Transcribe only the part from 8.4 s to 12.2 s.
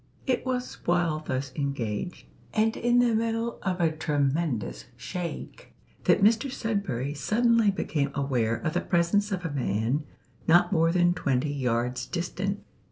of the presence of a man not more than twenty yards